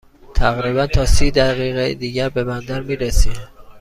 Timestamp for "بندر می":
2.43-2.95